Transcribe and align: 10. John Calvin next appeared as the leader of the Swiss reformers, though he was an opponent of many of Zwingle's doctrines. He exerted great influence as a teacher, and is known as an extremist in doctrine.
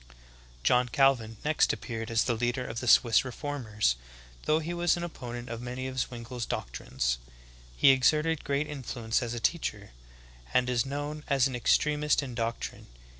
10. 0.07 0.15
John 0.63 0.89
Calvin 0.89 1.37
next 1.45 1.71
appeared 1.71 2.09
as 2.09 2.23
the 2.23 2.33
leader 2.33 2.65
of 2.65 2.79
the 2.79 2.87
Swiss 2.87 3.23
reformers, 3.23 3.95
though 4.45 4.57
he 4.57 4.73
was 4.73 4.97
an 4.97 5.03
opponent 5.03 5.47
of 5.47 5.61
many 5.61 5.85
of 5.85 5.99
Zwingle's 5.99 6.47
doctrines. 6.47 7.19
He 7.77 7.91
exerted 7.91 8.43
great 8.43 8.65
influence 8.65 9.21
as 9.21 9.35
a 9.35 9.39
teacher, 9.39 9.91
and 10.55 10.71
is 10.71 10.87
known 10.87 11.23
as 11.27 11.45
an 11.47 11.55
extremist 11.55 12.23
in 12.23 12.33
doctrine. 12.33 12.87